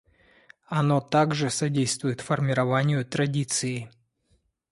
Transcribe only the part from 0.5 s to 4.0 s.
Оно также содействует формированию традиции.